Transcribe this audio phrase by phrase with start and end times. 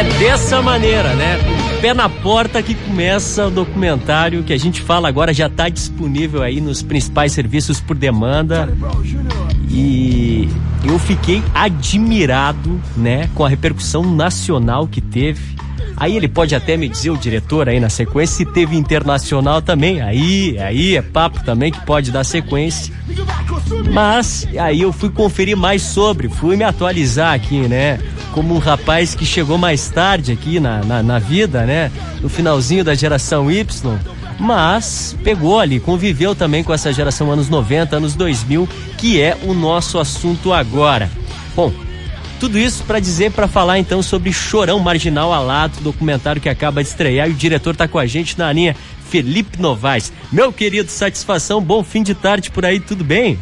[0.00, 1.38] É dessa maneira, né?
[1.82, 6.42] Pé na porta que começa o documentário que a gente fala agora já está disponível
[6.42, 8.74] aí nos principais serviços por demanda.
[9.68, 10.48] E
[10.86, 15.54] eu fiquei admirado, né, com a repercussão nacional que teve.
[15.98, 20.00] Aí ele pode até me dizer, o diretor aí na sequência, se teve internacional também.
[20.00, 22.94] Aí, aí é papo também que pode dar sequência.
[23.92, 27.98] Mas aí eu fui conferir mais sobre, fui me atualizar aqui, né?
[28.32, 31.90] Como um rapaz que chegou mais tarde aqui na, na, na vida, né?
[32.20, 33.64] No finalzinho da geração Y
[34.40, 39.52] mas pegou ali, conviveu também com essa geração anos 90, anos 2000, que é o
[39.52, 41.10] nosso assunto agora.
[41.54, 41.70] Bom,
[42.40, 46.88] tudo isso para dizer, para falar então sobre Chorão Marginal Alato, documentário que acaba de
[46.88, 48.74] estrear e o diretor está com a gente na linha,
[49.10, 50.10] Felipe Novaes.
[50.32, 53.38] Meu querido, satisfação, bom fim de tarde por aí, tudo bem?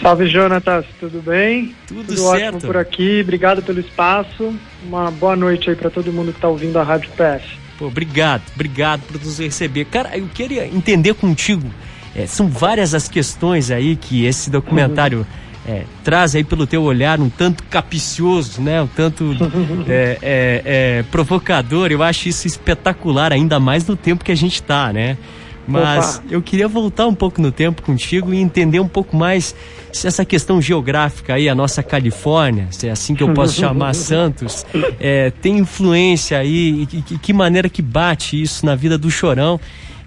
[0.00, 1.74] Salve Jonatas, tudo bem?
[1.86, 2.54] Tudo, tudo certo.
[2.56, 4.54] ótimo por aqui, obrigado pelo espaço.
[4.82, 7.44] Uma boa noite aí para todo mundo que está ouvindo a Rádio PS.
[7.78, 9.84] Pô, obrigado, obrigado por nos receber.
[9.84, 11.68] Cara, eu queria entender contigo.
[12.16, 15.26] É, são várias as questões aí que esse documentário
[15.66, 18.80] é, traz aí pelo teu olhar um tanto capicioso, né?
[18.80, 19.36] Um tanto
[19.86, 21.92] é, é, é, provocador.
[21.92, 25.18] Eu acho isso espetacular, ainda mais no tempo que a gente está, né?
[25.66, 26.24] Mas Opa.
[26.30, 29.54] eu queria voltar um pouco no tempo contigo e entender um pouco mais
[29.92, 33.94] se essa questão geográfica aí, a nossa Califórnia, se é assim que eu posso chamar
[33.94, 34.64] Santos,
[34.98, 39.60] é, tem influência aí, e, e que maneira que bate isso na vida do Chorão.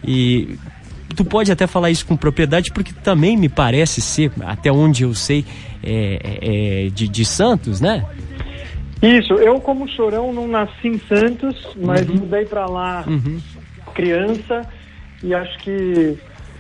[0.06, 0.58] E
[1.16, 5.14] tu pode até falar isso com propriedade, porque também me parece ser, até onde eu
[5.14, 5.46] sei,
[5.84, 8.06] é, é, é de, de Santos, né?
[9.02, 12.16] Isso, eu como Chorão não nasci em Santos, mas uhum.
[12.16, 13.38] mudei para lá uhum.
[13.94, 14.62] criança
[15.24, 16.18] e acho que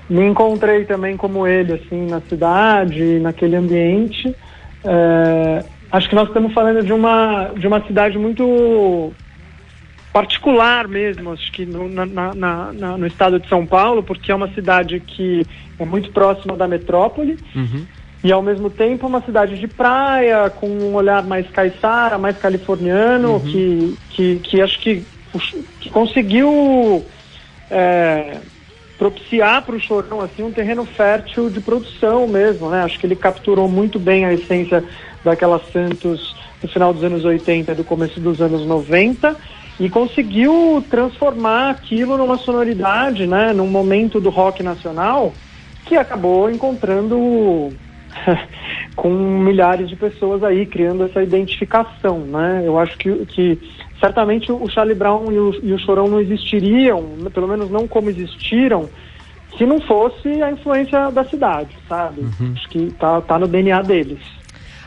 [0.09, 4.33] me encontrei também como ele, assim, na cidade, naquele ambiente.
[4.83, 9.11] É, acho que nós estamos falando de uma, de uma cidade muito
[10.11, 14.35] particular mesmo, acho que no, na, na, na, no estado de São Paulo, porque é
[14.35, 15.43] uma cidade que
[15.79, 17.37] é muito próxima da metrópole.
[17.55, 17.85] Uhum.
[18.23, 23.33] E ao mesmo tempo uma cidade de praia, com um olhar mais caiçara, mais californiano,
[23.33, 23.39] uhum.
[23.39, 25.03] que, que, que acho que,
[25.81, 27.03] que conseguiu
[27.69, 28.37] é,
[28.97, 32.83] propiciar para o Chorão assim um terreno fértil de produção mesmo, né?
[32.83, 34.83] Acho que ele capturou muito bem a essência
[35.23, 39.35] daquela Santos no final dos anos 80 e do começo dos anos 90
[39.79, 45.33] e conseguiu transformar aquilo numa sonoridade, né, num momento do rock nacional
[45.85, 47.69] que acabou encontrando
[48.95, 52.63] com milhares de pessoas aí criando essa identificação, né?
[52.63, 53.59] Eu acho que, que
[54.03, 57.01] certamente o Charlie Brown e o, e o Chorão não existiriam,
[57.33, 58.89] pelo menos não como existiram,
[59.57, 62.19] se não fosse a influência da cidade, sabe?
[62.19, 62.53] Uhum.
[62.53, 64.19] Acho que tá, tá no DNA deles.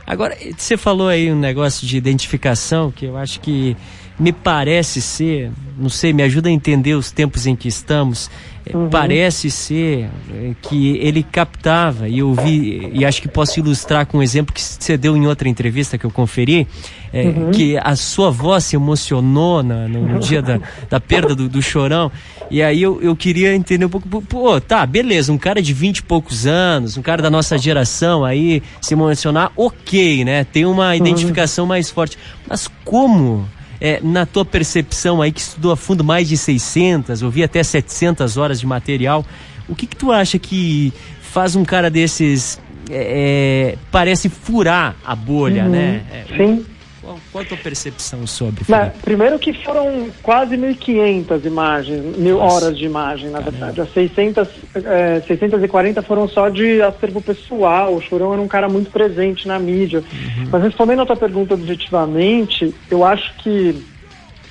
[0.06, 3.74] Agora, você falou aí um negócio de identificação que eu acho que
[4.18, 8.30] me parece ser, não sei, me ajuda a entender os tempos em que estamos.
[8.74, 8.88] Uhum.
[8.88, 14.18] Parece ser é, que ele captava, e eu vi, e acho que posso ilustrar com
[14.18, 16.66] um exemplo que você deu em outra entrevista que eu conferi,
[17.12, 17.50] é, uhum.
[17.52, 20.58] que a sua voz se emocionou na, no, dia da,
[20.90, 22.10] da perda do, do, chorão.
[22.50, 25.98] E aí eu, eu queria entender um pouco, pô, tá, beleza, um cara de vinte
[25.98, 30.42] e poucos anos, um cara da nossa geração aí se emocionar, ok, né?
[30.42, 30.94] Tem uma uhum.
[30.94, 32.18] identificação mais forte.
[32.48, 33.46] Mas como
[33.80, 38.36] é, na tua percepção aí que estudou a fundo mais de 600, ouvi até 700
[38.36, 39.24] horas de material,
[39.68, 42.60] o que que tu acha que faz um cara desses
[42.90, 46.02] é, é parece furar a bolha, uhum, né?
[46.36, 46.64] Sim.
[47.06, 48.64] Qual, qual, a tua percepção sobre?
[48.68, 53.50] Mas, primeiro que foram quase 1.500 imagens, mil horas de imagem, na Caramba.
[53.52, 53.80] verdade.
[53.80, 57.94] As 600, é, 640 foram só de acervo pessoal.
[57.94, 60.00] O Chorão era um cara muito presente na mídia.
[60.00, 60.48] Uhum.
[60.50, 63.80] Mas respondendo a tua pergunta objetivamente, eu acho que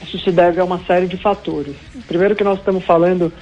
[0.02, 1.76] isso se deve a uma série de fatores.
[2.08, 3.34] Primeiro que nós estamos falando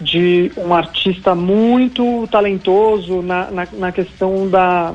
[0.00, 4.94] de um artista muito talentoso na, na, na questão da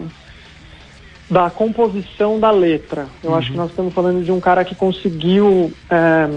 [1.30, 3.08] da composição da letra.
[3.24, 3.36] Eu uhum.
[3.36, 6.30] acho que nós estamos falando de um cara que conseguiu é,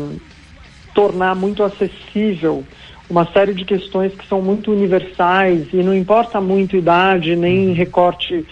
[0.95, 2.65] tornar muito acessível
[3.09, 7.75] uma série de questões que são muito universais e não importa muito idade nem uhum.
[7.75, 8.47] recorte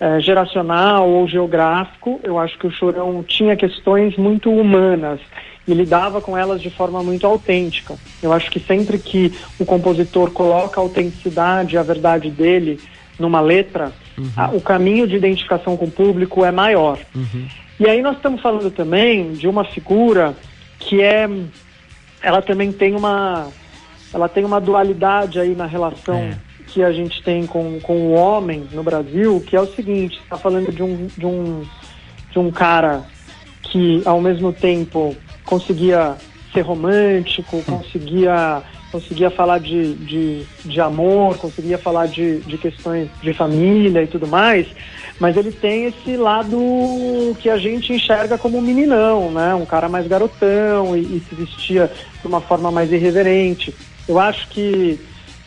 [0.00, 2.20] é, geracional ou geográfico.
[2.22, 5.20] Eu acho que o Chorão tinha questões muito humanas
[5.66, 7.94] e lidava com elas de forma muito autêntica.
[8.22, 12.80] Eu acho que sempre que o compositor coloca a autenticidade, a verdade dele
[13.22, 14.30] numa letra, uhum.
[14.36, 16.98] a, o caminho de identificação com o público é maior.
[17.14, 17.46] Uhum.
[17.80, 20.36] E aí nós estamos falando também de uma figura
[20.78, 21.28] que é,
[22.20, 23.48] ela também tem uma,
[24.12, 26.36] ela tem uma dualidade aí na relação é.
[26.66, 30.36] que a gente tem com, com o homem no Brasil, que é o seguinte, está
[30.36, 31.62] falando de um, de um,
[32.30, 33.04] de um cara
[33.62, 36.16] que ao mesmo tempo conseguia
[36.52, 43.32] ser romântico, conseguia conseguia falar de, de, de amor, conseguia falar de, de questões de
[43.32, 44.66] família e tudo mais,
[45.18, 46.56] mas ele tem esse lado
[47.40, 49.54] que a gente enxerga como um meninão, né?
[49.54, 51.90] Um cara mais garotão e, e se vestia
[52.20, 53.74] de uma forma mais irreverente.
[54.06, 55.00] Eu acho que,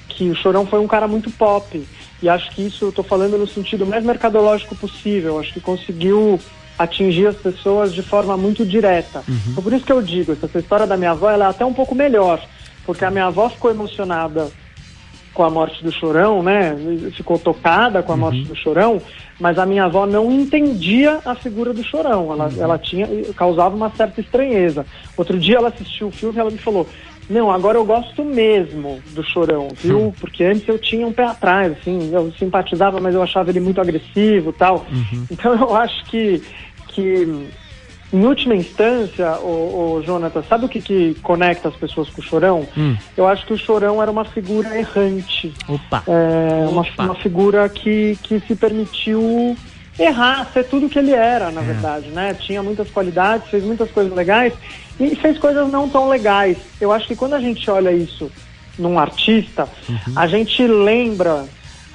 [0.09, 1.85] que o Chorão foi um cara muito pop.
[2.23, 5.39] E acho que isso eu estou falando no sentido mais mercadológico possível.
[5.39, 6.39] Acho que conseguiu
[6.77, 9.23] atingir as pessoas de forma muito direta.
[9.27, 9.39] Uhum.
[9.49, 11.73] Então, por isso que eu digo, essa história da minha avó ela é até um
[11.73, 12.41] pouco melhor,
[12.85, 14.49] porque a minha avó ficou emocionada
[15.33, 16.75] com a morte do Chorão, né?
[17.11, 18.45] Ficou tocada com a morte uhum.
[18.45, 19.01] do Chorão,
[19.39, 22.31] mas a minha avó não entendia a figura do Chorão.
[22.31, 22.61] Ela, uhum.
[22.61, 24.85] ela tinha causava uma certa estranheza.
[25.17, 26.87] Outro dia ela assistiu o filme e ela me falou:
[27.29, 29.99] não, agora eu gosto mesmo do Chorão, viu?
[29.99, 30.11] Uhum.
[30.11, 33.81] Porque antes eu tinha um pé atrás, assim, eu simpatizava, mas eu achava ele muito
[33.81, 34.85] agressivo, tal.
[34.89, 35.25] Uhum.
[35.29, 36.41] Então eu acho que
[36.89, 37.49] que
[38.13, 42.23] em última instância, o, o Jonathan, sabe o que, que conecta as pessoas com o
[42.23, 42.67] Chorão?
[42.77, 42.95] Hum.
[43.17, 45.53] Eu acho que o Chorão era uma figura errante.
[45.67, 46.03] Opa.
[46.07, 46.71] É, Opa.
[46.71, 49.57] Uma, uma figura que, que se permitiu
[49.97, 51.63] errar, ser tudo que ele era, na é.
[51.63, 52.33] verdade, né?
[52.33, 54.53] Tinha muitas qualidades, fez muitas coisas legais
[54.99, 56.57] e fez coisas não tão legais.
[56.79, 58.31] Eu acho que quando a gente olha isso
[58.77, 60.13] num artista, uhum.
[60.15, 61.45] a gente lembra,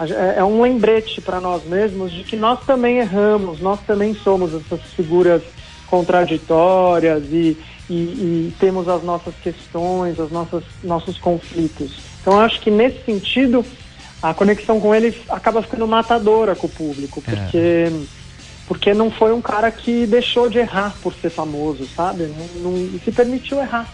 [0.00, 4.54] é, é um lembrete para nós mesmos de que nós também erramos, nós também somos
[4.54, 5.42] essas figuras
[5.90, 7.58] contraditórias e,
[7.90, 10.30] e, e temos as nossas questões, os
[10.82, 11.98] nossos conflitos.
[12.20, 13.64] Então, acho que nesse sentido,
[14.22, 17.30] a conexão com ele acaba ficando matadora com o público, é.
[17.34, 17.92] porque, é.
[18.68, 22.32] porque não foi um cara que deixou de errar por ser famoso, sabe?
[22.62, 23.92] Não, não se permitiu errar.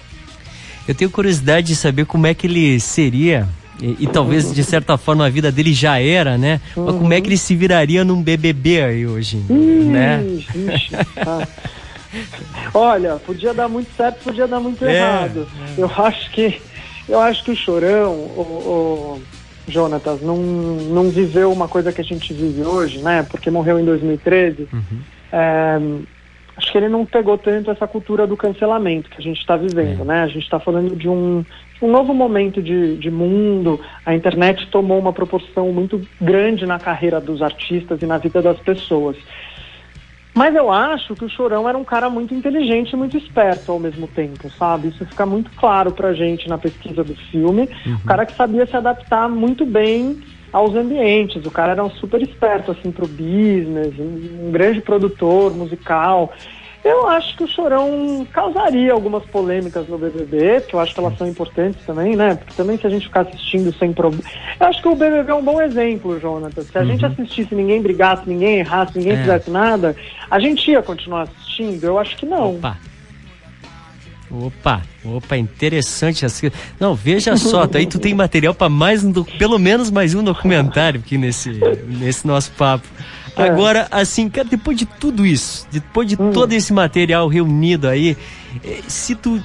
[0.87, 3.49] Eu tenho curiosidade de saber como é que ele seria
[3.81, 6.60] e, e, talvez de certa forma a vida dele já era, né?
[6.76, 6.84] Uhum.
[6.87, 10.25] Mas como é que ele se viraria num BBB aí hoje, ixi, né?
[10.25, 11.46] Ixi, tá.
[12.74, 15.48] Olha, podia dar muito certo, podia dar muito é, errado.
[15.76, 15.82] É.
[15.82, 16.60] Eu acho que
[17.08, 19.22] eu acho que o Chorão, o, o
[19.68, 23.22] Jonatas, não, não viveu uma coisa que a gente vive hoje, né?
[23.22, 24.68] Porque morreu em 2013.
[24.72, 24.80] Uhum.
[25.32, 25.78] É,
[26.56, 30.02] acho que ele não pegou tanto essa cultura do cancelamento que a gente está vivendo,
[30.02, 30.04] é.
[30.04, 30.22] né?
[30.22, 31.44] A gente está falando de um,
[31.80, 33.80] um novo momento de, de mundo.
[34.04, 38.58] A internet tomou uma proporção muito grande na carreira dos artistas e na vida das
[38.58, 39.16] pessoas.
[40.37, 43.79] Mas eu acho que o Chorão era um cara muito inteligente e muito esperto ao
[43.79, 44.88] mesmo tempo, sabe?
[44.88, 47.67] Isso fica muito claro pra gente na pesquisa do filme.
[47.87, 47.94] Uhum.
[47.94, 50.21] O cara que sabia se adaptar muito bem
[50.53, 51.47] aos ambientes.
[51.47, 56.31] O cara era um super esperto, assim, pro business, um grande produtor musical.
[56.87, 61.19] Eu acho que o Chorão causaria algumas polêmicas no BBB, que eu acho que elas
[61.19, 62.37] são importantes também, né?
[62.37, 64.23] Porque também se a gente ficar assistindo sem problema...
[64.61, 66.62] Eu acho que o BBB é um bom exemplo, Jonathan.
[66.62, 66.87] Se a uhum.
[66.87, 69.17] gente assistisse, ninguém brigasse, ninguém errasse, ninguém é.
[69.17, 69.97] fizesse nada,
[70.31, 71.83] a gente ia continuar assistindo?
[71.83, 72.55] Eu acho que não.
[72.55, 72.79] Opa.
[74.31, 76.25] Opa, opa, interessante.
[76.79, 81.00] Não, veja só, aí tu tem material para mais um, pelo menos mais um documentário
[81.00, 81.50] aqui nesse,
[81.88, 82.87] nesse nosso papo.
[83.37, 83.43] É.
[83.43, 86.31] Agora, assim, cara, depois de tudo isso, depois de hum.
[86.33, 88.17] todo esse material reunido aí,
[88.65, 89.43] eh, se tu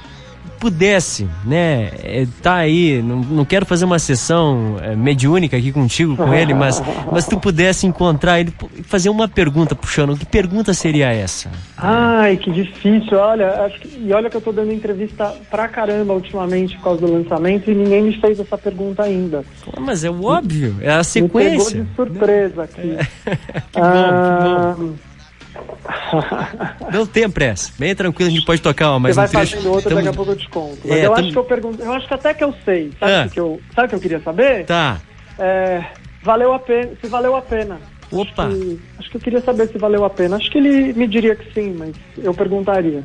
[0.62, 6.16] pudesse, né, eh, tá aí, não, não quero fazer uma sessão é, mediúnica aqui contigo,
[6.16, 6.80] com ele, mas,
[7.10, 8.54] mas tu pudesse encontrar ele,
[8.84, 11.50] fazer uma pergunta puxando, que pergunta seria essa?
[11.76, 16.76] Ai, que difícil, olha, que, e olha que eu tô dando entrevista pra caramba ultimamente
[16.76, 19.44] por causa do lançamento e ninguém me fez essa pergunta ainda.
[19.80, 21.80] Mas é óbvio, é a sequência.
[21.80, 22.96] Me pegou de surpresa aqui.
[23.26, 23.34] É.
[23.72, 24.92] que bom, ah, que bom.
[26.92, 27.72] Não tem pressa.
[27.78, 29.56] Bem tranquilo, a gente pode tocar mais Você um vai trecho.
[29.56, 30.78] fazendo outra, daqui a pouco eu te conto.
[30.84, 32.92] Mas é, eu acho que eu pergunto, eu acho que até que eu sei.
[32.98, 33.28] Sabe o ah.
[33.28, 34.64] que eu, sabe que eu queria saber?
[34.66, 35.00] Tá.
[35.38, 35.84] É,
[36.22, 37.78] valeu a pena, se valeu a pena.
[38.10, 38.46] Opa.
[38.46, 40.36] Acho que, acho que eu queria saber se valeu a pena.
[40.36, 43.02] Acho que ele me diria que sim, mas eu perguntaria.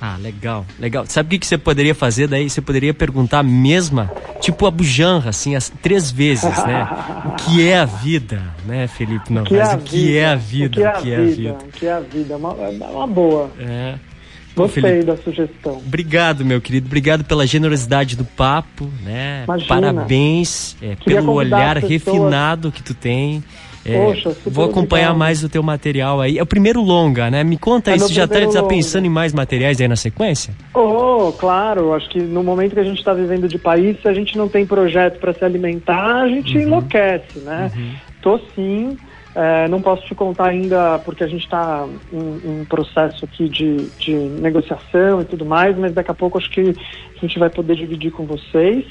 [0.00, 1.04] Ah, legal, legal.
[1.06, 2.48] Sabe o que, que você poderia fazer daí?
[2.48, 6.88] Você poderia perguntar a mesma, tipo a bujanra, assim, as, três vezes, né?
[7.26, 9.32] o que é a vida, né, Felipe?
[9.32, 10.66] Não, o que, é, a o que é a vida?
[10.66, 11.52] O que é a vida?
[11.52, 12.34] O que é a vida?
[12.34, 13.50] É uma, é uma boa.
[13.58, 13.94] É.
[14.54, 15.76] Gostei Felipe, da sugestão.
[15.78, 16.86] Obrigado, meu querido.
[16.86, 19.44] Obrigado pela generosidade do papo, né?
[19.44, 19.68] Imagina.
[19.68, 23.42] Parabéns é, pelo olhar refinado que tu tem.
[23.84, 25.18] É, Poxa, vou acompanhar legal.
[25.18, 26.38] mais o teu material aí.
[26.38, 27.42] É o primeiro longa, né?
[27.44, 30.52] Me conta é aí, você já está tá pensando em mais materiais aí na sequência?
[30.74, 31.94] Oh, claro.
[31.94, 34.48] Acho que no momento que a gente está vivendo de país, se a gente não
[34.48, 36.62] tem projeto para se alimentar, a gente uhum.
[36.62, 37.70] enlouquece, né?
[37.74, 37.92] Uhum.
[38.20, 38.96] Tô sim.
[39.40, 43.88] É, não posso te contar ainda porque a gente está em, em, processo aqui de,
[43.90, 46.74] de negociação e tudo mais, mas daqui a pouco acho que
[47.16, 48.84] a gente vai poder dividir com vocês.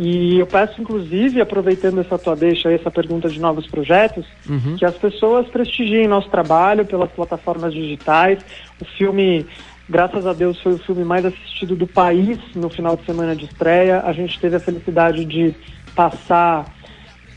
[0.00, 4.74] E eu peço, inclusive, aproveitando essa tua deixa, essa pergunta de novos projetos, uhum.
[4.76, 8.44] que as pessoas prestigiem nosso trabalho pelas plataformas digitais.
[8.80, 9.46] O filme
[9.88, 13.44] Graças a Deus foi o filme mais assistido do país no final de semana de
[13.44, 14.00] estreia.
[14.04, 15.54] A gente teve a felicidade de
[15.94, 16.64] passar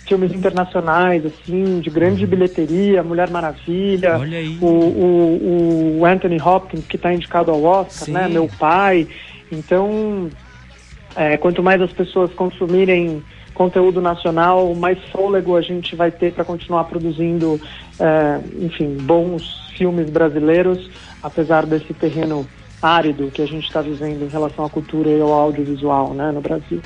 [0.08, 2.30] filmes internacionais, assim, de grande uhum.
[2.30, 4.18] bilheteria, Mulher Maravilha,
[4.62, 8.28] o, o, o, Anthony Hopkins, que está indicado ao Oscar, né?
[8.28, 9.08] Meu pai.
[9.52, 10.30] Então,
[11.16, 16.44] é, quanto mais as pessoas consumirem conteúdo nacional, mais fôlego a gente vai ter para
[16.44, 17.60] continuar produzindo,
[18.00, 20.90] é, enfim, bons filmes brasileiros,
[21.24, 22.46] apesar desse terreno
[22.82, 26.42] árido que a gente está vivendo em relação à cultura e ao audiovisual né, no
[26.42, 26.82] Brasil.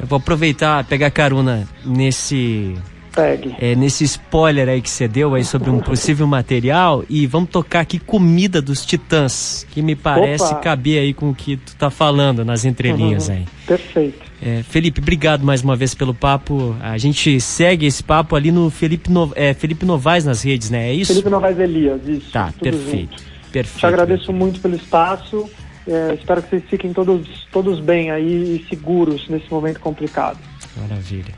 [0.00, 2.76] Eu vou aproveitar, pegar carona nesse
[3.14, 3.54] Pegue.
[3.60, 7.80] É, nesse spoiler aí que você deu aí sobre um possível material e vamos tocar
[7.80, 10.60] aqui Comida dos Titãs, que me parece Opa.
[10.60, 13.34] caber aí com o que tu tá falando nas entrelinhas uhum.
[13.34, 13.44] aí.
[13.66, 14.32] Perfeito.
[14.40, 16.74] É, Felipe, obrigado mais uma vez pelo papo.
[16.80, 20.88] A gente segue esse papo ali no Felipe, no, é, Felipe Novaes nas redes, né?
[20.88, 21.12] É isso?
[21.12, 22.32] Felipe Novaes Elias, isso.
[22.32, 23.22] Tá, perfeito.
[23.52, 23.78] perfeito.
[23.78, 25.48] Te agradeço muito pelo espaço.
[25.86, 30.38] É, espero que vocês fiquem todos, todos bem aí e seguros nesse momento complicado.
[30.76, 31.34] Maravilha.